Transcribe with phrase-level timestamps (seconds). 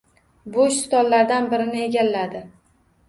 [0.53, 2.43] Bo‘sh stollardan birini egalladi.